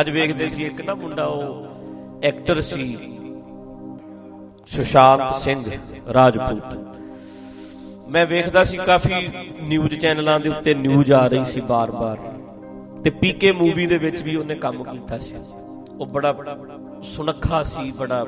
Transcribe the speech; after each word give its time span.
ਅੱਜ 0.00 0.10
ਵੇਖਦੇ 0.10 0.48
ਸੀ 0.48 0.64
ਇੱਕ 0.64 0.80
ਨਾ 0.80 0.94
ਮੁੰਡਾ, 0.94 1.24
ਉਹ 1.24 2.24
ਐਕਟਰ 2.24 2.60
ਸੀ 2.60 2.84
ਸੁਸ਼ਾਂਤ 4.66 5.34
ਸਿੰਘ 5.34 5.62
ਰਾਜਪੂਤ। 6.12 6.78
ਮੈਂ 8.08 8.26
ਵੇਖਦਾ 8.26 8.64
ਸੀ 8.64 8.76
ਕਾਫੀ 8.76 9.28
ਨਿਊਜ਼ 9.68 9.94
ਚੈਨਲਾਂ 9.94 10.38
ਦੇ 10.40 10.48
ਉੱਤੇ 10.48 10.74
ਨਿਊਜ਼ 10.74 11.12
ਆ 11.12 11.26
ਰਹੀ 11.26 11.44
ਸੀ 11.44 11.60
ਬਾਰ-ਬਾਰ। 11.60 12.18
ਤੇ 13.04 13.10
ਪੀਕੇ 13.10 13.52
ਮੂਵੀ 13.52 13.86
ਦੇ 13.86 13.98
ਵਿੱਚ 13.98 14.22
ਵੀ 14.22 14.36
ਉਹਨੇ 14.36 14.54
ਕੰਮ 14.54 14.82
ਕੀਤਾ 14.84 15.18
ਸੀ। 15.18 15.34
ਉਹ 15.98 16.06
ਬੜਾ 16.06 16.34
ਸੁਨੱਖਾ 17.02 17.62
ਸੀ, 17.62 17.90
ਬੜਾ 17.90 18.24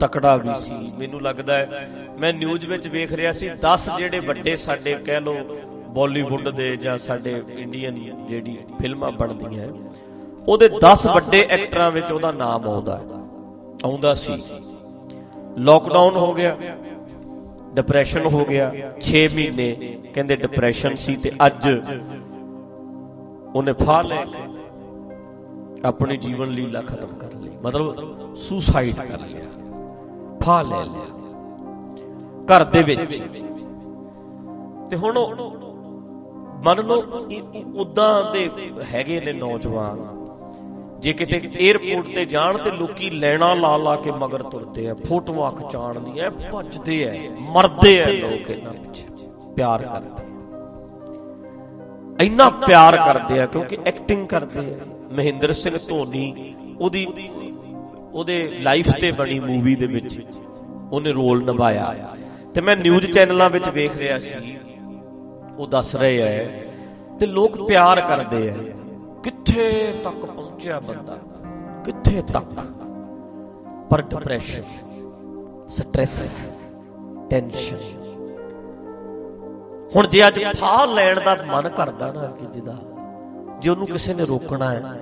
ਤਕੜਾ 0.00 0.36
ਵੀ 0.36 0.54
ਸੀ। 0.56 0.74
ਮੈਨੂੰ 0.98 1.22
ਲੱਗਦਾ 1.22 1.56
ਹੈ, 1.56 1.88
ਮੈਂ 2.20 2.32
ਨਿਊਜ਼ 2.34 2.66
ਵਿੱਚ 2.66 2.88
ਵੇਖ 2.88 3.12
ਰਿਹਾ 3.12 3.32
ਸੀ 3.32 3.50
10 3.62 3.88
ਜਿਹੜੇ 3.98 4.18
ਵੱਡੇ 4.18 4.56
ਸਾਡੇ 4.56 4.94
ਕਹਿ 4.94 5.20
ਲੋ 5.20 5.36
ਬਾਲੀਵੁੱਡ 5.88 6.48
ਦੇ 6.48 6.76
ਜਾਂ 6.76 6.96
ਸਾਡੇ 6.96 7.42
ਇੰਡੀਅਨ 7.48 8.26
ਜਿਹੜੀ 8.28 8.58
ਫਿਲਮਾਂ 8.80 9.12
ਬਣਦੀਆਂ 9.12 9.68
ਉਹਦੇ 10.48 10.68
10 10.80 11.06
ਵੱਡੇ 11.14 11.40
ਐਕਟਰਾਂ 11.50 11.90
ਵਿੱਚ 11.90 12.12
ਉਹਦਾ 12.12 12.30
ਨਾਮ 12.32 12.68
ਆਉਂਦਾ 12.68 13.00
ਆਉਂਦਾ 13.84 14.14
ਸੀ। 14.14 14.36
ਲੋਕਡਾਊਨ 15.58 16.16
ਹੋ 16.16 16.32
ਗਿਆ 16.34 16.56
ਡਿਪਰੈਸ਼ਨ 17.74 18.26
ਹੋ 18.26 18.44
ਗਿਆ 18.44 18.70
6 19.00 19.22
ਮਹੀਨੇ 19.34 19.70
ਕਹਿੰਦੇ 20.14 20.36
ਡਿਪਰੈਸ਼ਨ 20.36 20.94
ਸੀ 20.94 21.16
ਤੇ 21.16 21.30
ਅੱਜ 21.46 21.68
ਉਹਨੇ 23.54 23.72
ਫਾਹ 23.72 24.02
ਲੈ 24.02 24.24
ਕੇ 24.24 24.44
ਆਪਣੀ 25.84 26.16
ਜੀਵਨ 26.16 26.50
ਲੀਲਾ 26.50 26.82
ਖਤਮ 26.82 27.16
ਕਰ 27.18 27.34
ਲਈ। 27.34 27.50
ਮਤਲਬ 27.64 28.34
ਸੁਸਾਈਡ 28.36 28.96
ਕਰ 28.96 29.20
ਲਿਆ। 29.20 29.44
ਫਾਹ 30.42 30.62
ਲੈ 30.64 30.82
ਲਿਆ। 30.84 31.14
ਘਰ 32.50 32.64
ਦੇ 32.64 32.82
ਵਿੱਚ। 32.82 33.20
ਤੇ 34.90 34.96
ਹੁਣ 34.96 35.18
ਮੰਨ 36.64 36.80
ਲਓ 36.82 36.98
ਉਦਾਂ 37.76 38.32
ਦੇ 38.32 38.48
ਹੈਗੇ 38.94 39.20
ਨੇ 39.20 39.32
ਨੌਜਵਾਨ। 39.32 40.04
ਜੇ 41.00 41.12
ਕਿਤੇ 41.12 41.40
에어ਪੋਰਟ 41.62 42.06
ਤੇ 42.14 42.24
ਜਾਣ 42.26 42.58
ਤੇ 42.58 42.70
ਲੋਕੀ 42.70 43.10
ਲੈਣਾ 43.12 43.52
ਲਾ 43.54 43.76
ਲਾ 43.76 43.94
ਕੇ 43.96 44.10
ਮਗਰ 44.14 44.42
ਤੁਰਦੇ 44.42 44.88
ਆ, 44.88 44.94
ਫੋਟੋਆਂ 45.08 45.50
ਖਿਚਾਣਦੀਆਂ 45.52 46.30
ਭੱਜਦੇ 46.52 47.04
ਆ, 47.04 47.12
ਮਰਦੇ 47.54 48.00
ਆ 48.02 48.06
ਲੋਕ 48.10 48.50
ਇਹਨਾਂ 48.50 48.72
ਪਿੱਛੇ, 48.72 49.04
ਪਿਆਰ 49.56 49.82
ਕਰਦੇ 49.84 50.24
ਇੰਨਾ 52.18 52.48
ਪਿਆਰ 52.66 52.96
ਕਰਦੇ 52.96 53.40
ਆ 53.40 53.46
ਕਿਉਂਕਿ 53.46 53.78
ਐਕਟਿੰਗ 53.86 54.26
ਕਰਦੇ 54.28 54.72
ਆ। 54.72 54.84
ਮਹਿੰਦਰ 55.12 55.52
ਸਿੰਘ 55.52 55.76
ਧੋਨੀ, 55.88 56.54
ਉਹਦੀ, 56.80 57.06
ਉਹਦੇ 58.12 58.38
ਲਾਈਫ 58.62 58.90
ਤੇ 59.00 59.10
ਬਣੀ 59.12 59.38
ਮੂਵੀ 59.40 59.74
ਦੇ 59.74 59.86
ਵਿੱਚ 59.86 60.18
ਉਹਨੇ 60.92 61.12
ਰੋਲ 61.12 61.44
ਨਿਭਾਇਆ। 61.44 62.14
ਤੇ 62.54 62.60
ਮੈਂ 62.60 62.76
ਨਿਊਜ਼ 62.76 63.06
ਚੈਨਲਾਂ 63.06 63.48
ਵਿੱਚ 63.50 63.68
ਵੇਖ 63.68 63.96
ਰਿਹਾ 63.96 64.18
ਸੀ, 64.18 64.56
ਉਹ 65.58 65.66
ਦੱਸ 65.66 65.94
ਰਹੇ 65.96 66.18
ਐ 66.22 66.44
ਤੇ 67.18 67.26
ਲੋਕ 67.26 67.60
ਪਿਆਰ 67.68 68.00
ਕਰਦੇ 68.00 68.48
ਐ 68.48 68.54
ਕਿੱਥੇ 69.24 69.92
ਤੱਕ 70.04 70.24
ਪਹੁੰਚਿਆ 70.56 70.78
ਬੰਦਾ 70.80 71.16
ਕਿੱਥੇ 71.84 72.22
ਤੱਕ? 72.22 72.60
ਪਰ 73.90 74.02
ਡਿਪਰੈਸ਼ਨ 74.02 74.62
ਸਟ੍ਰੈਸ 75.68 76.16
ਟੈਨਸ਼ਨ 77.30 77.78
ਹੁਣ 79.96 80.06
ਜੇ 80.06 80.26
ਅੱਜ 80.26 80.40
ਫਾਹ 80.60 80.86
ਲੈਣ 80.86 81.20
ਦਾ 81.24 81.34
ਮਨ 81.46 81.68
ਕਰਦਾ 81.68 82.10
ਨਾ 82.12 82.26
ਕਿਸੇ 82.30 82.60
ਦਾ 82.60 82.76
ਜੇ 83.58 83.70
ਉਹਨੂੰ 83.70 83.86
ਕਿਸੇ 83.86 84.14
ਨੇ 84.14 84.24
ਰੋਕਣਾ 84.24 84.70
ਹੈ, 84.70 84.94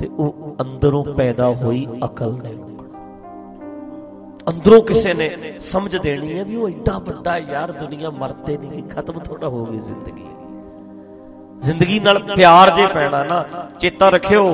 ਤੇ 0.00 0.08
ਉਹ 0.08 0.56
ਅੰਦਰੋਂ 0.60 1.04
ਪੈਦਾ 1.16 1.48
ਹੋਈ 1.54 1.86
ਅਕਲ 2.04 2.32
ਨੇ 2.42 2.52
ਰੋਕਣਾ। 2.52 3.02
ਅੰਦਰੋਂ 4.48 4.80
ਕਿਸੇ 4.82 5.14
ਨੇ 5.14 5.30
ਸਮਝ 5.60 5.96
ਦੇਣੀ 5.96 6.38
ਹੈ 6.38 6.44
ਵੀ 6.44 6.56
ਉਹ 6.56 6.68
ਐਡਾ 6.68 6.98
ਵੱਡਾ 6.98 7.36
ਯਾਰ 7.38 7.72
ਦੁਨੀਆ 7.72 8.10
ਮਰਤੇ 8.10 8.56
ਨਹੀਂ, 8.58 8.82
ਖਤਮ 8.88 9.18
ਥੋੜਾ 9.20 9.48
ਹੋ 9.48 9.64
ਗਈ 9.66 9.78
ਜ਼ਿੰਦਗੀ। 9.78 10.26
ਜ਼ਿੰਦਗੀ 11.62 11.98
ਨਾਲ 12.00 12.18
ਪਿਆਰ 12.36 12.70
ਜੇ 12.70 12.86
ਪੈਣਾ 12.86 13.22
ਨਾ, 13.24 13.44
ਚੇਤਾ 13.80 14.08
ਰੱਖਿਓ, 14.08 14.44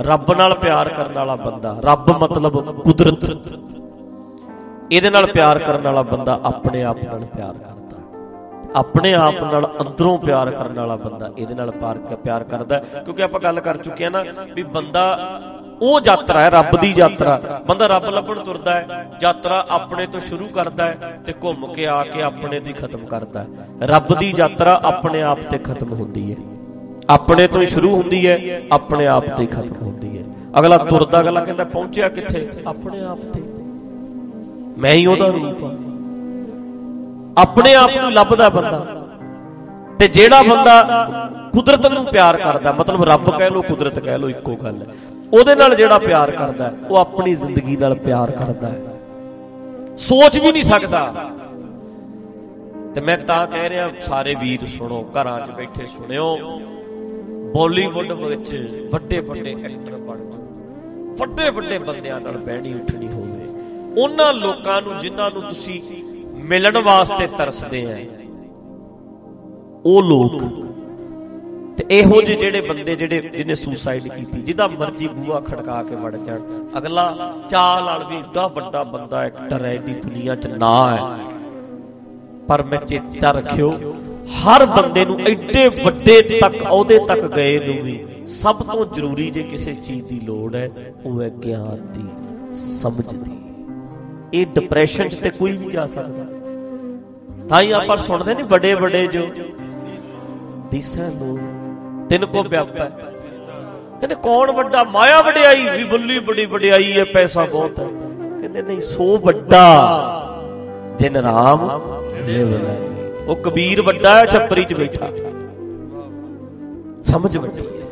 ਰੱਬ 0.00 0.32
ਨਾਲ 0.32 0.54
ਪਿਆਰ 0.54 0.88
ਕਰਨ 0.88 1.12
ਵਾਲਾ 1.12 1.36
ਬੰਦਾ, 1.36 1.76
ਰੱਬ 1.84 2.10
ਮਤਲਬ 2.22 2.82
ਕੁਦਰਤ। 2.82 3.24
ਇਹਦੇ 4.92 5.10
ਨਾਲ 5.10 5.26
ਪਿਆਰ 5.26 5.58
ਕਰਨ 5.58 5.82
ਵਾਲਾ 5.82 6.02
ਬੰਦਾ 6.02 6.40
ਆਪਣੇ 6.44 6.82
ਆਪ 6.84 6.98
ਨਾਲ 7.04 7.24
ਪਿਆਰ 7.24 7.52
ਕਰਦਾ। 7.52 7.74
ਆਪਣੇ 8.76 9.14
ਆਪ 9.14 9.42
ਨਾਲ 9.42 9.66
ਅੰਦਰੋਂ 9.80 10.18
ਪਿਆਰ 10.18 10.50
ਕਰਨ 10.50 10.78
ਵਾਲਾ 10.80 10.96
ਬੰਦਾ 10.96 11.30
ਇਹਦੇ 11.38 11.54
ਨਾਲ 11.54 11.70
ਪਿਆਰ 12.24 12.44
ਕਰਦਾ 12.44 12.78
ਕਿਉਂਕਿ 12.78 13.22
ਆਪਾਂ 13.22 13.40
ਗੱਲ 13.40 13.60
ਕਰ 13.60 13.76
ਚੁੱਕੇ 13.76 14.04
ਆ 14.04 14.08
ਨਾ 14.08 14.24
ਵੀ 14.54 14.62
ਬੰਦਾ 14.62 15.04
ਉਹ 15.82 16.00
ਯਾਤਰਾ 16.04 16.40
ਹੈ, 16.40 16.50
ਰੱਬ 16.50 16.80
ਦੀ 16.80 16.94
ਯਾਤਰਾ। 16.96 17.62
ਬੰਦਾ 17.68 17.86
ਰੱਬ 17.86 18.04
ਲੱਭਣ 18.04 18.38
ਤੁਰਦਾ 18.38 18.74
ਹੈ, 18.74 19.10
ਯਾਤਰਾ 19.22 19.66
ਆਪਣੇ 19.70 20.06
ਤੋਂ 20.06 20.20
ਸ਼ੁਰੂ 20.20 20.46
ਕਰਦਾ 20.46 20.84
ਹੈ 20.84 21.20
ਤੇ 21.26 21.34
ਘੁੰਮ 21.44 21.72
ਕੇ 21.72 21.86
ਆ 21.86 22.04
ਕੇ 22.04 22.22
ਆਪਣੇ 22.22 22.60
ਤੇ 22.60 22.72
ਖਤਮ 22.72 23.06
ਕਰਦਾ 23.06 23.42
ਹੈ। 23.42 23.46
ਰੱਬ 23.82 24.18
ਦੀ 24.18 24.34
ਯਾਤਰਾ 24.38 24.80
ਆਪਣੇ 24.84 25.22
ਆਪ 25.22 25.38
ਤੇ 25.50 25.58
ਖਤਮ 25.58 25.92
ਹੁੰਦੀ 25.92 26.32
ਹੈ। 26.32 26.36
ਆਪਣੇ 27.10 27.46
ਤੋਂ 27.46 27.60
ਹੀ 27.60 27.66
ਸ਼ੁਰੂ 27.66 27.96
ਹੁੰਦੀ 27.96 28.28
ਹੈ, 28.28 28.62
ਆਪਣੇ 28.72 29.06
ਆਪ 29.06 29.24
ਤੇ 29.26 29.46
ਖਤਮ 29.46 29.74
ਹੁੰਦੀ 29.82 30.18
ਹੈ। 30.18 30.24
ਅਗਲਾ 30.58 30.76
ਤੁਰਦਾ, 30.76 31.20
ਅਗਲਾ 31.20 31.40
ਕਹਿੰਦਾ, 31.40 31.64
ਪਹੁੰਚਿਆ 31.64 32.08
ਕਿੱਥੇ? 32.08 32.50
ਆਪਣੇ 32.66 33.04
ਆਪ 33.04 33.18
ਤੇ। 33.18 33.40
ਮੈਂ 34.78 34.92
ਹੀ 34.92 35.06
ਉਹਦਾ 35.06 35.26
ਰੂਪ 35.26 35.64
ਹਾਂ। 35.64 35.72
ਆਪਣੇ 37.38 37.74
ਆਪ 37.74 37.90
ਨੂੰ 38.00 38.12
ਲੱਭਦਾ 38.12 38.48
ਬੰਦਾ। 38.48 38.86
ਤੇ 39.98 40.08
ਜਿਹੜਾ 40.08 40.42
ਬੰਦਾ 40.42 41.10
ਕੁਦਰਤ 41.52 41.86
ਨੂੰ 41.86 42.04
ਪਿਆਰ 42.04 42.36
ਕਰਦਾ, 42.36 42.72
ਮਤਲਬ 42.72 43.04
ਰੱਬ 43.04 43.38
ਕਹਿ 43.38 43.50
ਲੋ 43.50 43.62
ਕੁਦਰਤ 43.62 43.98
ਕਹਿ 43.98 44.18
ਲੋ 44.18 44.28
ਇੱਕੋ 44.28 44.56
ਗੱਲ 44.56 44.82
ਹੈ। 44.82 45.15
ਉਹਦੇ 45.32 45.54
ਨਾਲ 45.54 45.74
ਜਿਹੜਾ 45.74 45.98
ਪਿਆਰ 45.98 46.30
ਕਰਦਾ 46.30 46.72
ਉਹ 46.90 46.96
ਆਪਣੀ 46.96 47.34
ਜ਼ਿੰਦਗੀ 47.34 47.76
ਨਾਲ 47.76 47.94
ਪਿਆਰ 47.94 48.30
ਕਰਦਾ 48.30 48.68
ਹੈ। 48.68 48.82
ਸੋਚ 49.96 50.38
ਵੀ 50.38 50.52
ਨਹੀਂ 50.52 50.62
ਸਕਦਾ। 50.62 51.30
ਤੇ 52.94 53.00
ਮੈਂ 53.00 53.16
ਤਾਂ 53.18 53.46
ਕਹਿ 53.46 53.68
ਰਿਹਾ, 53.68 53.90
ਸਾਰੇ 54.00 54.34
ਵੀਰ 54.34 54.66
ਸੁਣੋ, 54.66 55.02
ਘਰਾਂ 55.12 55.40
'ਚ 55.40 55.50
ਬੈਠੇ 55.50 55.86
ਸੁਣਿਓ 55.86 56.36
ਬਾਲੀਵੁੱਡ 57.56 58.12
ਵਿੱਚ 58.12 58.88
ਵੱਡੇ 58.92 59.20
ਵੱਡੇ 59.20 59.52
ਐਕਟਰ 59.52 59.96
ਬਣ 59.96 60.16
ਜਾਓ। 60.16 61.14
ਵੱਡੇ 61.16 61.50
ਵੱਡੇ 61.50 61.78
ਬੰਦਿਆਂ 61.78 62.20
ਨਾਲ 62.20 62.36
ਬਹਿਣੀ 62.36 62.74
ਉੱਠਣੀ 62.74 63.08
ਹੋਵੇ। 63.08 63.44
ਉਹਨਾਂ 64.02 64.32
ਲੋਕਾਂ 64.32 64.80
ਨੂੰ 64.82 64.98
ਜਿਨ੍ਹਾਂ 64.98 65.30
ਨੂੰ 65.30 65.42
ਤੁਸੀਂ 65.42 65.80
ਮਿਲਣ 66.44 66.78
ਵਾਸਤੇ 66.78 67.26
ਤਰਸਦੇ 67.26 67.82
ਆ, 67.92 67.98
ਉਹ 69.84 70.02
ਲੋਕ 70.02 70.42
ਤੇ 71.78 71.84
ਇਹੋ 71.90 72.20
ਜਿਹੇ 72.22 72.36
ਜਿਹੜੇ 72.36 72.60
ਬੰਦੇ 72.60 72.94
ਜਿਹੜੇ 72.96 73.20
ਜਿਹਨੇ 73.20 73.54
ਸੁਸਾਈਡ 73.54 74.08
ਕੀਤੀ, 74.08 74.40
ਜਿਹਦਾ 74.42 74.68
ਮਰਜ਼ੀ 74.68 75.08
ਬੂਆ 75.08 75.40
ਖੜਕਾ 75.40 75.82
ਕੇ 75.82 75.94
ਵੜ 75.94 76.16
ਜਾਣ। 76.16 76.40
ਅਗਲਾ 76.78 77.32
ਚਾਹ 77.48 77.84
ਨਾਲ 77.84 78.04
ਵੀ 78.04 78.16
ਏਡਾ 78.16 78.46
ਵੱਡਾ 78.46 78.82
ਬੰਦਾ 78.84 79.22
ਐਕਟਰ 79.24 79.64
ਹੈ 79.64 79.76
ਦੀ 79.76 79.94
ਦੁਨੀਆ 79.94 80.34
'ਚ 80.34 80.46
ਨਾ 80.46 80.80
ਹੈ। 80.92 81.24
ਪਰ 82.48 82.62
ਮੈਂ 82.62 82.80
ਚੇਤਾ 82.80 83.30
ਰੱਖਿਓ, 83.32 83.70
ਹਰ 84.36 84.64
ਬੰਦੇ 84.66 85.04
ਨੂੰ 85.04 85.18
ਐਡੇ 85.20 85.68
ਵੱਡੇ 85.84 86.20
ਤੱਕ, 86.40 86.56
ਅਹੁਦੇ 86.64 86.98
ਤੱਕ 86.98 87.26
ਗਏ 87.26 87.58
ਨੂੰ 87.66 87.84
ਵੀ 87.84 87.98
ਸਭ 88.26 88.62
ਤੋਂ 88.62 88.86
ਜ਼ਰੂਰੀ 88.86 89.30
ਜੇ 89.30 89.42
ਕਿਸੇ 89.42 89.74
ਚੀਜ਼ 89.74 90.04
ਦੀ 90.04 90.20
ਲੋੜ 90.20 90.54
ਹੈ, 90.54 90.70
ਉਹ 91.04 91.22
ਹੈ 91.22 91.30
ਗਿਆਨ 91.44 91.86
ਦੀ, 91.92 92.08
ਸਮਝ 92.52 93.06
ਦੀ। 93.06 93.38
ਇਹ 94.34 94.46
ਡਿਪਰੈਸ਼ਨ 94.46 95.08
'ਚ 95.08 95.14
ਤੇ 95.14 95.30
ਕੋਈ 95.30 95.56
ਵੀ 95.56 95.70
ਜਾ 95.70 95.86
ਸਕਦਾ। 95.86 96.24
ਤਾਂ 97.48 97.62
ਹੀ 97.62 97.70
ਆਪਾਂ 97.72 97.96
ਸੁਣਦੇ 97.96 98.34
ਨੇ 98.34 98.42
ਵੱਡੇ 98.42 98.74
ਵੱਡੇ 98.74 99.06
ਜੋ, 99.06 99.26
ਦਿਸਾਂ 100.70 101.08
ਨੂੰ 101.18 101.38
ਤਿੰਨ 102.10 102.26
ਕੋ 102.26 102.42
ਵਿਆਪਾ। 102.42 102.84
ਕਹਿੰਦੇ, 104.00 104.14
ਕੌਣ 104.14 104.52
ਵੱਡਾ? 104.52 104.84
ਮਾਇਆ 104.84 105.22
ਵਡਿਆਈ 105.22 105.70
ਵੀ 105.70 105.84
ਬੁੱਲੀ 105.84 106.18
ਬੜੀ 106.18 106.46
ਵਡਿਆਈ 106.46 106.98
ਹੈ 106.98 107.04
ਪੈਸਾ 107.04 107.44
ਬਹੁਤ 107.44 107.80
ਹੈ। 107.80 107.86
ਕਹਿੰਦੇ, 108.40 108.62
ਨਹੀਂ, 108.62 108.80
ਸੋ 108.80 109.18
ਵੱਡਾ 109.18 109.66
ਜਿਨ 110.98 111.16
ਰਾਮ 111.16 111.80
ਲਿਵ 112.26 112.48
ਲੈ 112.48 112.76
ਉਹ 113.26 113.36
ਕਬੀਰ 113.36 113.82
ਵੱਡਾ 113.82 114.14
ਹੈ, 114.14 114.26
ਛੱਪਰੀ 114.26 114.64
'ਚ 114.64 114.74
ਬੈਠਾ। 114.74 115.06
ਸਮਝ 117.04 117.36
ਵੱਡੀ 117.36 117.66
ਹੈ। 117.66 117.86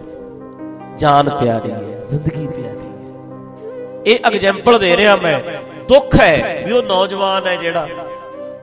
ਜਾਨ 0.97 1.31
ਪਿਆਰੀ 1.31 1.71
ਹੈ, 1.71 2.03
ਜ਼ਿੰਦਗੀ 2.07 2.47
ਪਿਆਰੀ 2.47 2.67
ਹੈ। 2.67 3.13
ਇਹ 4.07 4.19
ਐਗਜ਼ਾਮਪਲ 4.27 4.79
ਦੇ 4.79 4.97
ਰਿਹਾ 4.97 5.17
ਮੈਂ। 5.17 5.41
ਦੁੱਖ 5.89 6.21
ਹੈ 6.21 6.63
ਵੀ 6.67 6.73
ਉਹ 6.73 6.83
ਨੌਜਵਾਨ 6.83 7.47
ਹੈ 7.47 7.57
ਜਿਹੜਾ 7.57 7.89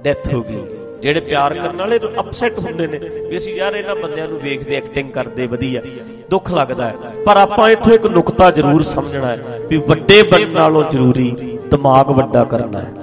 ਡੈਥ 0.01 0.33
ਹੋ 0.33 0.41
ਗਈ। 0.41 0.80
ਜਿਹੜੇ 1.01 1.19
ਪਿਆਰ 1.19 1.53
ਕਰਨ 1.53 1.77
ਵਾਲੇ 1.77 1.99
ਅਪਸੈਟ 2.19 2.59
ਹੁੰਦੇ 2.59 2.87
ਨੇ, 2.87 2.99
ਵੀ 3.29 3.37
ਅਸੀਂ 3.37 3.53
ਯਾਰ 3.55 3.75
ਇਹਨਾਂ 3.75 3.95
ਬੰਦਿਆਂ 3.95 4.27
ਨੂੰ 4.27 4.39
ਵੇਖਦੇ 4.39 4.75
ਐਕਟਿੰਗ 4.75 5.11
ਕਰਦੇ, 5.11 5.47
ਵਧੀਆ, 5.47 5.81
ਦੁੱਖ 6.29 6.51
ਲੱਗਦਾ 6.51 6.85
ਹੈ। 6.85 7.13
ਪਰ 7.25 7.37
ਆਪਾਂ 7.37 7.69
ਇੱਥੋਂ 7.69 7.93
ਇੱਕ 7.93 8.05
ਨੁਕਤਾ 8.07 8.49
ਜ਼ਰੂਰ 8.51 8.83
ਸਮਝਣਾ 8.83 9.27
ਹੈ 9.27 9.59
ਵੀ 9.69 9.77
ਵੱਡੇ 9.87 10.21
ਬਣਨ 10.23 10.51
ਨਾਲੋਂ 10.51 10.83
ਜ਼ਰੂਰੀ 10.91 11.31
ਦਿਮਾਗ 11.71 12.11
ਵੱਡਾ 12.11 12.43
ਕਰਨਾ 12.43 12.79
ਹੈ। 12.79 12.93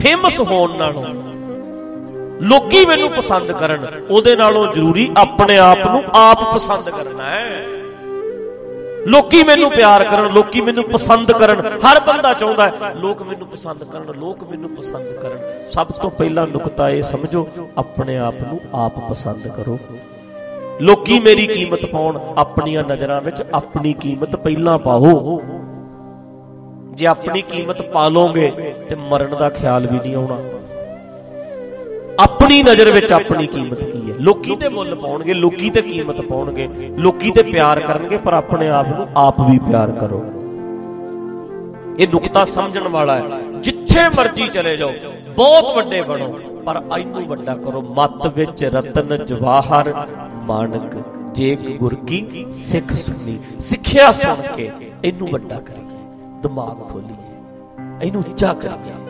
ਫੇਮਸ 0.00 0.40
ਹੋਣ 0.40 0.76
ਨਾਲੋਂ, 0.76 1.04
ਲੋਕੀ 2.42 2.84
ਮੈਨੂੰ 2.86 3.10
ਪਸੰਦ 3.10 3.52
ਕਰਨ, 3.52 3.86
ਉਹਦੇ 4.10 4.36
ਨਾਲੋਂ 4.36 4.66
ਜ਼ਰੂਰੀ 4.72 5.10
ਆਪਣੇ 5.16 5.58
ਆਪ 5.58 5.78
ਨੂੰ 5.86 6.02
ਆਪ 6.14 6.54
ਪਸੰਦ 6.54 6.90
ਕਰਨਾ 6.90 7.30
ਹੈ। 7.30 7.62
ਲੋਕੀ 9.08 9.42
ਮੈਨੂੰ 9.42 9.70
ਪਿਆਰ 9.70 10.04
ਕਰਨ, 10.04 10.32
ਲੋਕੀ 10.32 10.60
ਮੈਨੂੰ 10.60 10.84
ਪਸੰਦ 10.84 11.32
ਕਰਨ। 11.32 11.60
ਹਰ 11.60 12.00
ਬੰਦਾ 12.00 12.32
ਚਾਹੁੰਦਾ 12.34 12.66
ਹੈ, 12.66 12.94
ਲੋਕ 12.94 13.22
ਮੈਨੂੰ 13.22 13.48
ਪਸੰਦ 13.48 13.84
ਕਰਨ, 13.84 14.14
ਲੋਕ 14.18 14.44
ਮੈਨੂੰ 14.50 14.70
ਪਸੰਦ 14.70 15.06
ਕਰਨ। 15.06 15.38
ਸਭ 15.70 15.86
ਤੋਂ 15.86 16.10
ਪਹਿਲਾ 16.10 16.44
ਨੁਕਤਾ 16.44 16.90
ਇਹ 16.90 17.02
ਸਮਝੋ, 17.02 17.48
ਆਪਣੇ 17.78 18.18
ਆਪ 18.18 18.34
ਨੂੰ 18.34 18.60
ਆਪ 18.74 18.98
ਪਸੰਦ 19.10 19.48
ਕਰੋ। 19.48 19.78
ਲੋਕੀ 20.80 21.20
ਮੇਰੀ 21.20 21.46
ਕੀਮਤ 21.46 21.86
ਪਾਉਣ, 21.86 22.18
ਆਪਣੀਆਂ 22.38 22.84
ਨਜ਼ਰਾਂ 22.84 23.20
ਵਿੱਚ 23.20 23.42
ਆਪਣੀ 23.54 23.92
ਕੀਮਤ 23.92 24.36
ਪਹਿਲਾਂ 24.36 24.78
ਪਾਓ। 24.78 25.40
ਜੇ 26.94 27.06
ਆਪਣੀ 27.06 27.42
ਕੀਮਤ 27.42 27.82
ਪਾ 27.82 28.08
ਲੋਗੇ 28.08 28.50
ਤੇ 28.88 28.94
ਮਰਨ 28.94 29.36
ਦਾ 29.38 29.48
ਖਿਆਲ 29.50 29.86
ਵੀ 29.86 29.98
ਨਹੀਂ 29.98 30.16
ਆਉਣਾ। 30.16 30.36
ਆਪਣੀ 32.20 32.62
ਨਜ਼ਰ 32.62 32.90
ਵਿੱਚ 32.90 33.12
ਆਪਣੀ 33.12 33.46
ਕੀਮਤ 33.46 33.84
ਕੀ 33.84 34.10
ਹੈ? 34.10 34.14
ਲੋਕੀ 34.20 34.56
ਤੇ 34.56 34.68
ਮੁੱਲ 34.68 34.94
ਪਾਉਣਗੇ, 34.94 35.34
ਲੋਕੀ 35.34 35.70
ਤੇ 35.70 35.82
ਕੀਮਤ 35.82 36.20
ਪਾਉਣਗੇ, 36.20 36.68
ਲੋਕੀ 36.98 37.30
ਤੇ 37.30 37.42
ਪਿਆਰ 37.42 37.80
ਕਰਨਗੇ, 37.80 38.16
ਪਰ 38.16 38.32
ਆਪਣੇ 38.32 38.68
ਆਪ 38.68 38.88
ਨੂੰ 38.88 39.06
ਆਪ 39.16 39.40
ਵੀ 39.40 39.58
ਪਿਆਰ 39.58 39.92
ਕਰੋ। 39.92 40.22
ਇਹ 42.00 42.08
ਨੁਕਤਾ 42.08 42.44
ਸਮਝਣ 42.44 42.88
ਵਾਲਾ 42.88 43.16
ਹੈ। 43.16 43.40
ਜਿੱਥੇ 43.60 44.08
ਮਰਜ਼ੀ 44.16 44.48
ਚਲੇ 44.48 44.76
ਜਾਓ, 44.76 44.92
ਬਹੁਤ 45.36 45.74
ਵੱਡੇ 45.76 46.02
ਬਣੋ, 46.02 46.28
ਪਰ 46.66 46.82
ਇਹਨੂੰ 46.98 47.26
ਵੱਡਾ 47.26 47.54
ਕਰੋ। 47.56 47.82
ਮਤ 47.96 48.26
ਵਿੱਚ 48.26 48.64
ਰਤਨ 48.64 49.24
ਜਵਾਹਰ 49.26 49.92
ਮਾਨਕ, 50.42 50.96
ਜੇ 51.32 51.56
ਗੁਰ 51.76 51.94
ਕੀ 51.94 52.46
ਸਿੱਖ 52.52 52.92
ਸੁਣੀ, 52.92 53.38
ਸਿੱਖਿਆ 53.60 54.12
ਸੁਣ 54.12 54.52
ਕੇ 54.54 54.70
ਇਹਨੂੰ 55.04 55.28
ਵੱਡਾ 55.28 55.60
ਕਰੀਏ, 55.60 55.98
ਦਿਮਾਗ 56.42 56.92
ਖੋਲੀਏ, 56.92 58.06
ਇਹਨੂੰ 58.06 58.20
ਉੱਚਾ 58.20 58.52
ਕਰੀਏ। 58.54 59.03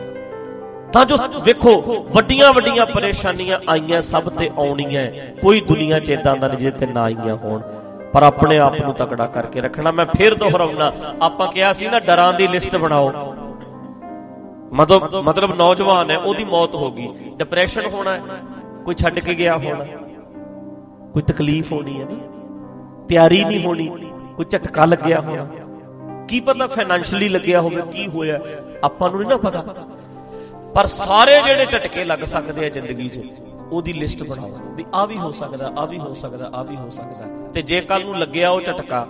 ਤਾਂ 0.95 1.05
ਜੋ 1.05 1.15
ਵੇਖੋ, 1.43 1.71
ਵੱਡੀਆਂ 2.11 2.53
ਵੱਡੀਆਂ 2.53 2.85
ਪਰੇਸ਼ਾਨੀਆਂ 2.85 3.59
ਆਈਆਂ, 3.69 4.01
ਸਭ 4.01 4.23
ਤੇ 4.23 4.49
ਆਉਣੀਆਂ 4.57 5.07
ਕੋਈ 5.41 5.61
ਦੁਨੀਆ 5.61 5.99
'ਚ 5.99 6.09
ਇਦਾਂ 6.09 6.35
ਦਾ 6.35 6.47
ਨਹੀਂ 6.47 6.57
ਜਿਹਦੇ 6.57 6.77
ਤੇ 6.77 6.85
ਨਾ 6.85 7.01
ਆਈਆਂ 7.01 7.35
ਹੋਣ। 7.35 7.61
ਪਰ 8.13 8.23
ਆਪਣੇ 8.23 8.57
ਆਪ 8.57 8.75
ਨੂੰ 8.81 8.93
ਤਕੜਾ 8.93 9.25
ਕਰਕੇ 9.25 9.61
ਰੱਖਣਾ, 9.61 9.91
ਮੈਂ 9.91 10.05
ਫੇਰ 10.05 10.33
ਦੁਹਰਾਉਣਾ, 10.33 10.91
ਆਪਾਂ 11.21 11.47
ਕਿਹਾ 11.47 11.73
ਸੀ 11.73 11.87
ਨਾ, 11.87 11.99
ਡਰਾਂ 11.99 12.33
ਦੀ 12.33 12.47
ਲਿਸਟ 12.47 12.77
ਬਣਾਓ। 12.77 13.11
ਮਤਲਬ 14.73 15.15
ਮਤਲਬ 15.15 15.55
ਨੌਜਵਾਨ 15.55 16.11
ਹੈ 16.11 16.17
ਉਹਦੀ 16.17 16.43
ਮੌਤ 16.43 16.75
ਹੋ 16.75 16.91
ਗਈ। 16.91 17.09
ਡਿਪਰੈਸ਼ਨ 17.35 17.89
ਹੋਣਾ 17.93 18.11
ਹੈ 18.11 18.21
ਕੋਈ 18.85 18.95
ਛੱਡ 18.95 19.19
ਕੇ 19.19 19.33
ਗਿਆ 19.33 19.57
ਹੋਣਾ। 19.57 19.85
ਕੋਈ 21.13 21.21
ਤਕਲੀਫ 21.21 21.71
ਹੋਣੀ 21.71 21.99
ਹੈ 22.01 22.05
ਨਾ। 22.05 23.05
ਤਿਆਰੀ 23.09 23.43
ਨਹੀਂ 23.43 23.65
ਹੋਣੀ, 23.65 23.87
ਕੋਈ 24.35 24.45
ਝਟਕਾ 24.49 24.85
ਲੱਗਿਆ 24.85 25.19
ਹੋਣਾ। 25.21 25.47
ਕੀ 26.27 26.39
ਪਤਾ 26.39 26.67
ਫਾਈਨੈਂਸ਼ਲੀ 26.67 27.29
ਲੱਗਿਆ 27.29 27.61
ਹੋਵੇ, 27.61 27.81
ਕੀ 27.81 28.07
ਹੋਇਆ। 28.07 28.39
ਆਪਾਂ 28.83 29.09
ਨੂੰ 29.09 29.19
ਨਹੀਂ 29.19 29.29
ਨਾ 29.29 29.37
ਪਤਾ। 29.37 29.65
ਪਰ 30.75 30.87
ਸਾਰੇ 30.87 31.41
ਜਿਹੜੇ 31.41 31.65
ਝਟਕੇ 31.65 32.03
ਲੱਗ 32.03 32.23
ਸਕਦੇ 32.25 32.65
ਆ 32.65 32.69
ਜ਼ਿੰਦਗੀ 32.69 33.07
'ਚ, 33.09 33.19
ਉਹਦੀ 33.71 33.93
ਲਿਸਟ 33.93 34.23
ਬਣਾਓ 34.23 34.49
ਵੀ 34.75 34.85
ਆ 34.93 35.05
ਵੀ 35.05 35.17
ਹੋ 35.17 35.31
ਸਕਦਾ 35.31 35.71
ਆ 35.77 35.85
ਵੀ 35.85 35.99
ਹੋ 35.99 36.13
ਸਕਦਾ 36.13 36.49
ਆ 36.53 36.63
ਵੀ 36.63 36.75
ਹੋ 36.75 36.89
ਸਕਦਾ। 36.89 37.27
ਤੇ 37.53 37.61
ਜੇ 37.61 37.79
ਕੱਲ 37.81 38.03
ਨੂੰ 38.05 38.17
ਲੱਗਿਆ 38.19 38.49
ਉਹ 38.49 38.61
ਝਟਕਾ, 38.61 39.05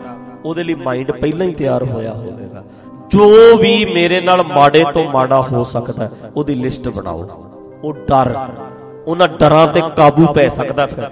ਉਹਦੇ 0.45 0.63
ਲਈ 0.63 0.75
ਮਾਈਂਡ 0.83 1.11
ਪਹਿਲਾਂ 1.11 1.47
ਹੀ 1.47 1.53
ਤਿਆਰ 1.53 1.83
ਹੋਇਆ 1.83 2.13
ਹੋਵੇਗਾ। 2.13 2.63
ਜੋ 3.09 3.57
ਵੀ 3.57 3.73
ਮੇਰੇ 3.85 4.21
ਨਾਲ 4.21 4.43
ਮਾੜੇ 4.45 4.83
ਤੋਂ 4.93 5.03
ਮਾੜਾ 5.11 5.41
ਹੋ 5.43 5.63
ਸਕਦਾ, 5.63 6.09
ਉਹਦੀ 6.35 6.55
ਲਿਸਟ 6.55 6.89
ਬਣਾਓ। 6.89 7.27
ਉਹ 7.83 7.93
ਡਰ, 8.07 8.35
ਉਹਨਾਂ 9.07 9.27
ਡਰਾਂ 9.29 9.67
ਤੇ 9.67 9.81
ਕਾਬੂ 9.97 10.33
ਪੈ 10.33 10.47
ਸਕਦਾ 10.51 10.85
ਫਿਰ। 10.85 11.09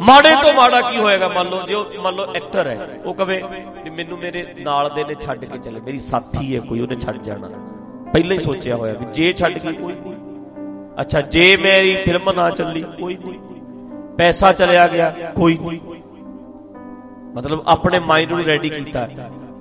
ਮਾੜੇ 0.00 0.34
ਤੋਂ 0.42 0.52
ਮਾੜਾ 0.54 0.80
ਕੀ 0.82 0.98
ਹੋਏਗਾ? 0.98 1.28
ਮੰਨ 1.28 1.48
ਲਓ, 1.48 1.60
ਜੋ 1.62 1.84
ਮੰਨ 2.02 2.14
ਲਓ 2.14 2.34
ਐਕਟਰ 2.34 2.66
ਹੈ, 2.66 2.88
ਉਹ 3.04 3.14
ਕਵੇ 3.14 3.42
ਵੀ 3.84 3.90
ਮੈਨੂੰ 3.90 4.18
ਮੇਰੇ 4.18 4.46
ਨਾਲ 4.60 4.90
ਦੇ 4.94 5.04
ਨੇ 5.04 5.14
ਛੱਡ 5.20 5.44
ਕੇ 5.44 5.58
ਚਲੇ 5.58 5.80
ਮੇਰੀ 5.80 5.98
ਸਾਥੀ 5.98 6.54
ਹੈ 6.54 6.60
ਕੋਈ, 6.60 6.80
ਉਹਨੇ 6.80 6.96
ਛੱਡ 6.96 7.22
ਜਾਣਾ। 7.22 7.50
ਪਹਿਲਾਂ 8.12 8.36
ਹੀ 8.36 8.42
ਸੋਚਿਆ 8.42 8.76
ਹੋਇਆ 8.76 8.92
ਵੀ 8.92 9.06
ਜੇ 9.14 9.32
ਛੱਡ 9.32 9.58
ਕੇ 9.58 9.72
ਕੋਈ। 9.72 9.92
ਨਹੀਂ 9.92 10.14
ਅੱਛਾ, 11.00 11.20
ਜੇ 11.20 11.56
ਮੇਰੀ 11.56 11.94
ਫਿਲਮ 11.96 12.30
ਨਾ 12.32 12.50
ਚੱਲੀ, 12.50 12.84
ਕੋਈ 13.00 13.16
ਨਹੀਂ 13.16 13.38
ਪੈਸਾ 14.18 14.52
ਚਲਿਆ 14.52 14.86
ਗਿਆ, 14.88 15.10
ਕੋਈ 15.36 15.58
ਨਹੀਂ 15.62 15.80
ਮਤਲਬ 17.36 17.62
ਆਪਣੇ 17.66 17.98
ਮਾਈਂਡ 18.00 18.32
ਨੂੰ 18.32 18.44
ਰੈਡੀ 18.44 18.68
ਕੀਤਾ। 18.68 19.08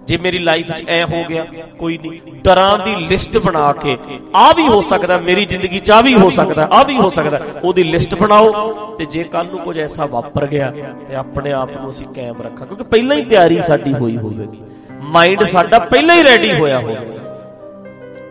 ਜੇ 0.08 0.18
ਮੇਰੀ 0.18 0.38
ਲਾਈਫ 0.40 0.72
'ਚ 0.72 0.84
ਐ 0.88 1.04
ਹੋ 1.04 1.24
ਗਿਆ, 1.30 1.46
ਕੋਈ 1.80 1.98
ਨਹੀਂ 1.98 2.34
ਡਰਾਂ 2.44 2.78
ਦੀ 2.80 2.96
ਲਿਸਟ 3.06 3.38
ਬਣਾ 3.38 3.72
ਕੇ 3.74 3.98
ਆ 4.36 4.52
ਵੀ 4.54 4.68
ਹੋ 4.68 4.82
ਸਕਦਾ, 4.82 5.18
ਮੇਰੀ 5.18 5.46
ਜ਼ਿੰਦਗੀ 5.46 5.80
'ਚ 5.80 5.92
ਆ 5.92 6.02
ਵੀ 6.02 6.14
ਹੋ 6.14 6.30
ਸਕਦਾ 6.30 6.68
ਆ 6.72 6.84
ਵੀ 6.84 6.98
ਹੋ 6.98 7.10
ਸਕਦਾ। 7.10 7.40
ਉਹਦੀ 7.64 7.84
ਲਿਸਟ 7.84 8.16
ਬਣਾਓ 8.16 8.74
ਤੇ 8.96 9.06
ਜੇ 9.06 9.24
ਕੱਲ 9.24 9.48
ਨੂੰ 9.48 9.60
ਕੁਝ 9.60 9.80
ਐਸਾ 9.80 10.06
ਵਾਪਰ 10.06 10.46
ਗਿਆ 10.48 10.72
ਤੇ 11.08 11.16
ਆਪਣੇ 11.16 11.52
ਆਪ 11.54 11.72
ਨੂੰ 11.72 11.90
ਅਸੀਂ 11.90 12.08
ਕਾਇਮ 12.08 12.42
ਰੱਖਾਂ। 12.42 12.68
ਕਿਉਂਕਿ 12.68 12.84
ਪਹਿਲਾਂ 12.84 13.18
ਹੀ 13.18 13.24
ਤਿਆਰੀ 13.26 13.62
ਸਾਡੀ 13.62 13.94
ਹੋਈ 13.94 14.18
ਹੋਵੇਗੀ। 14.18 14.62
ਮਾਈਂਡ 15.04 15.44
ਸਾਡਾ 15.46 15.80
ਪਹਿਲਾਂ 15.80 16.16
ਹੀ 16.16 16.24
ਰੈਡੀ 16.24 16.52
ਹੋਇਆ 16.54 16.80
ਹੋਵੇਗਾ। 16.80 17.15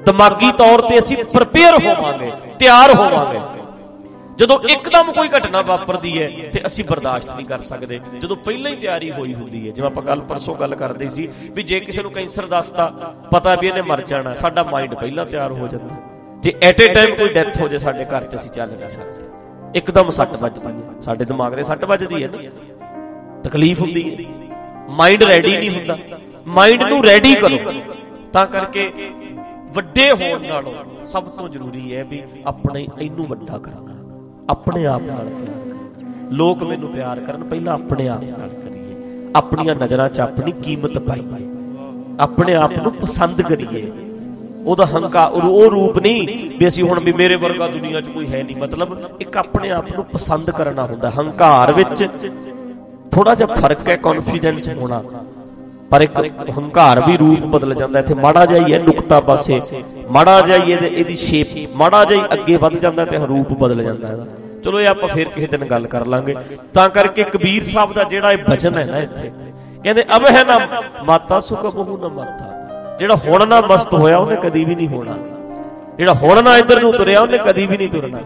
ਦਿਮਾਗੀ 0.06 0.52
ਤੌਰ 0.52 0.80
ਤੇ 0.80 0.98
ਅਸੀਂ 0.98 1.16
ਪ੍ਰਪੇਅਰ 1.16 1.74
ਹੋਵਾਂਗੇ, 1.86 2.32
ਤਿਆਰ 2.58 2.94
ਹੋਵਾਂਗੇ। 2.94 3.40
ਜਦੋਂ 4.36 4.58
ਇੱਕਦਮ 4.68 5.12
ਕੋਈ 5.12 5.28
ਘਟਨਾ 5.28 5.60
ਵਾਪਰਦੀ 5.62 6.22
ਹੈ 6.22 6.30
ਤੇ 6.52 6.60
ਅਸੀਂ 6.66 6.84
ਬਰਦਾਸ਼ਤ 6.84 7.32
ਨਹੀਂ 7.32 7.46
ਕਰ 7.46 7.60
ਸਕਦੇ। 7.60 8.00
ਜਦੋਂ 8.18 8.36
ਪਹਿਲਾਂ 8.36 8.70
ਹੀ 8.70 8.76
ਤਿਆਰੀ 8.76 9.10
ਹੋਈ 9.10 9.34
ਹੁੰਦੀ 9.34 9.66
ਹੈ, 9.66 9.72
ਜਿਵੇਂ 9.72 9.90
ਆਪਾਂ 9.90 10.02
ਕੱਲ 10.02 10.20
ਪਰਸੋਂ 10.20 10.54
ਗੱਲ 10.54 10.74
ਕਰਦੇ 10.74 11.08
ਸੀ 11.08 11.28
ਵੀ 11.50 11.62
ਜੇ 11.62 11.80
ਕਿਸੇ 11.80 12.02
ਨੂੰ 12.02 12.10
ਕੈਂਸਰ 12.10 12.46
ਦੱਸਤਾ 12.46 13.14
ਪਤਾ 13.30 13.54
ਵੀ 13.54 13.68
ਇਹਨੇ 13.68 13.82
ਮਰ 13.82 14.00
ਜਾਣਾ, 14.00 14.34
ਸਾਡਾ 14.34 14.62
ਮਾਈਂਡ 14.62 14.94
ਪਹਿਲਾਂ 14.94 15.26
ਤਿਆਰ 15.26 15.52
ਹੋ 15.52 15.68
ਜਾਂਦਾ। 15.68 15.94
ਜੇ 16.40 16.54
ਐਟ 16.62 16.80
ਏ 16.80 16.94
ਟਾਈਮ 16.94 17.14
ਕੋਈ 17.14 17.28
ਡੈਥ 17.28 17.60
ਹੋ 17.60 17.68
ਜੇ 17.68 17.78
ਸਾਡੇ 17.78 18.04
ਘਰ 18.04 18.24
'ਚ, 18.24 18.34
ਅਸੀਂ 18.34 18.50
ਚੱਲ 18.50 18.68
ਨਹੀਂ 18.68 18.90
ਸਕਦੇ। 18.90 19.26
ਇੱਕਦਮ 19.74 20.10
ਸੱਟ 20.10 20.36
ਵੱਜਦੀ 20.36 20.66
ਹੈ। 20.66 21.00
ਸਾਡੇ 21.00 21.24
ਦਿਮਾਗ 21.24 21.54
ਦੇ 21.54 21.62
ਸੱਟ 21.62 21.84
ਵੱਜਦੀ 21.84 22.22
ਹੈ 22.22 22.28
ਨਾ। 22.28 22.38
ਤਕਲੀਫ 23.44 23.80
ਹੁੰਦੀ 23.80 24.02
ਹੈ। 24.10 24.30
ਮਾਈਂਡ 24.90 25.22
ਰੈਡੀ 25.22 25.56
ਨਹੀਂ 25.56 25.70
ਹੁੰਦਾ। 25.70 25.98
ਮਾਈਂਡ 26.46 26.82
ਨੂੰ 26.82 27.04
ਰੈਡੀ 27.04 27.34
ਕਰੋ। 27.34 27.58
ਤਾਂ 28.32 28.46
ਕਰਕੇ 28.46 28.92
ਵੱਡੇ 29.74 30.10
ਹੋਣ 30.12 30.46
ਨਾਲੋਂ 30.46 30.72
ਸਭ 31.06 31.24
ਤੋਂ 31.28 31.48
ਜ਼ਰੂਰੀ 31.48 31.94
ਹੈ 31.96 32.04
ਵੀ 32.04 32.22
ਆਪਣੇ 32.46 32.86
ਇਹਨੂੰ 33.00 33.26
ਵੱਡਾ 33.26 33.58
ਕਰਨਾ 33.58 33.94
ਆਪਣੇ 34.50 34.86
ਆਪ 34.86 35.02
ਨਾਲ 35.02 35.28
ਪਿਆਰ 35.28 36.32
ਲੋਕ 36.32 36.62
ਮੈਨੂੰ 36.62 36.88
ਪਿਆਰ 36.88 37.20
ਕਰਨ, 37.20 37.44
ਪਹਿਲਾਂ 37.44 37.74
ਆਪਣੇ 37.74 38.08
ਆਪ 38.08 38.22
ਨਾਲ 38.22 38.48
ਕਰੀਏ। 38.50 38.94
ਆਪਣੀਆਂ 39.36 39.74
ਨਜ਼ਰਾਂ 39.74 40.08
'ਚ 40.08 40.20
ਆਪਣੀ 40.20 40.52
ਕੀਮਤ 40.52 40.98
ਪਾਈਏ। 40.98 41.46
ਆਪਣੇ 42.20 42.54
ਆਪ 42.54 42.72
ਨੂੰ 42.72 42.92
ਪਸੰਦ 42.92 43.42
ਕਰੀਏ। 43.42 43.90
ਉਹਦਾ 44.64 44.86
ਹੰਕਾਰ, 44.86 45.32
ਉਹ 45.32 45.70
ਰੂਪ 45.70 45.98
ਨਹੀਂ 45.98 46.50
ਵੀ 46.58 46.68
ਅਸੀਂ 46.68 46.84
ਹੁਣ 46.84 47.00
ਵੀ 47.00 47.12
ਮੇਰੇ 47.12 47.36
ਵਰਗਾ 47.36 47.66
ਦੁਨੀਆ 47.68 48.00
'ਚ 48.00 48.08
ਕੋਈ 48.08 48.26
ਹੈ 48.26 48.42
ਨਹੀਂ। 48.42 48.56
ਮਤਲਬ 48.56 48.96
ਇੱਕ 49.20 49.36
ਆਪਣੇ 49.36 49.70
ਆਪ 49.70 49.88
ਨੂੰ 49.96 50.04
ਪਸੰਦ 50.04 50.50
ਕਰਨਾ 50.50 50.86
ਹੁੰਦਾ। 50.86 51.10
ਹੰਕਾਰ 51.18 51.72
ਵਿੱਚ 51.72 52.04
ਥੋੜਾ 53.12 53.34
ਜਿਹਾ 53.34 53.54
ਫ਼ਰਕ 53.54 53.88
ਹੈ 53.88 53.96
ਕੌਨਫੀਡੈਂਸ 53.96 54.68
ਹੋਣਾ। 54.68 55.02
ਪਰ 55.90 56.00
ਇੱਕ 56.00 56.18
ਹੰਕਾਰ 56.58 57.00
ਵੀ 57.06 57.16
ਰੂਪ 57.16 57.44
ਬਦਲ 57.46 57.74
ਜਾਂਦਾ, 57.74 57.98
ਇੱਥੇ 58.00 58.14
ਮਾੜਾ 58.16 58.44
ਜਿਹਾ 58.46 58.66
ਹੀ 58.66 58.72
ਹੈ, 58.72 58.78
ਨੁਕਤਾ 58.80 59.20
ਪਾਸੇ। 59.22 59.60
ਮਾੜਾ 60.10 60.40
ਜਿਹਾ 60.40 60.58
ਹੀ 60.58 60.72
ਇਹਦੀ 60.72 61.16
ਸ਼ੇਪ 61.16 61.76
ਮਾੜਾ 61.76 62.04
ਜਿਹਾ 62.04 62.20
ਹੀ 62.20 62.26
ਅੱਗੇ 62.34 62.56
ਵੱਧ 62.56 62.76
ਜਾਂਦਾ 62.78 63.04
ਤੇ 63.04 63.18
ਰੂਪ 63.26 63.52
ਬਦਲ 63.54 63.82
ਜਾਂਦਾ 63.82 64.08
ਇਹਦਾ। 64.08 64.26
ਚਲੋ 64.64 64.80
ਇਹ 64.80 64.88
ਆਪਾਂ 64.88 65.08
ਫੇਰ 65.08 65.28
ਕਿਸੇ 65.28 65.46
ਦਿਨ 65.46 65.64
ਗੱਲ 65.70 65.86
ਕਰ 65.86 66.06
ਲਾਂਗੇ। 66.06 66.34
ਤਾਂ 66.74 66.88
ਕਰਕੇ 66.90 67.24
ਕਬੀਰ 67.24 67.62
ਸਾਹਿਬ 67.64 67.92
ਦਾ 67.92 68.04
ਜਿਹੜਾ 68.04 68.30
ਇਹ 68.32 68.38
ਬਚਨ 68.48 68.78
ਹੈ 68.78 68.84
ਨਾ 68.84 68.98
ਇੱਥੇ, 68.98 69.30
ਕਹਿੰਦੇ 69.84 70.04
ਅਬ 70.16 70.26
ਹੈ 70.28 70.44
ਨਾ 70.44 70.58
ਮਾਤਾ 71.06 71.40
ਸੁਖ 71.40 71.66
ਬਹੁ 71.66 71.96
ਨਾ 71.98 72.08
ਮਾਤਾ। 72.10 72.96
ਜਿਹੜਾ 72.98 73.14
ਹੁਣ 73.26 73.48
ਨਾ 73.48 73.60
ਮਸਤ 73.62 73.94
ਹੋਇਆ, 73.94 74.18
ਉਹਨੇ 74.18 74.36
ਕਦੀ 74.42 74.64
ਵੀ 74.64 74.74
ਨਹੀਂ 74.74 74.88
ਹੋਣਾ। 74.88 75.16
ਜਿਹੜਾ 75.98 76.12
ਹੁਣ 76.14 76.42
ਨਾ 76.44 76.56
ਇੱਧਰ 76.58 76.80
ਨੂੰ 76.82 76.92
ਤੁਰਿਆ 76.92 77.20
ਉਹਨੇ 77.20 77.38
ਕਦੀ 77.44 77.66
ਵੀ 77.66 77.76
ਨਹੀਂ 77.76 77.88
ਤੁਰਨਾ। 77.88 78.18